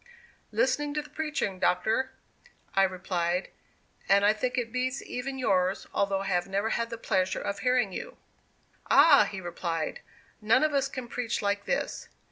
[0.51, 2.09] "Listening to the preaching, Doctor,"
[2.73, 3.49] I replied;
[4.09, 7.59] "and I think it beats even yours, although I have never had the pleasure of
[7.59, 8.17] hearing you."
[8.89, 9.99] "Ah!" he replied,
[10.41, 12.09] "none of us can preach like this.